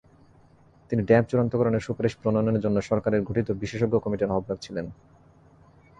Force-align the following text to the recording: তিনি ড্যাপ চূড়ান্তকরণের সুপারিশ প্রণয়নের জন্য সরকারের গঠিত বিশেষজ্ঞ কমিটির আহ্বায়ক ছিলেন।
তিনি 0.91 1.01
ড্যাপ 1.03 1.25
চূড়ান্তকরণের 1.29 1.85
সুপারিশ 1.87 2.13
প্রণয়নের 2.15 2.59
জন্য 2.59 2.77
সরকারের 2.81 3.21
গঠিত 3.23 3.47
বিশেষজ্ঞ 3.61 3.95
কমিটির 3.99 4.31
আহ্বায়ক 4.31 4.59
ছিলেন। 4.61 4.85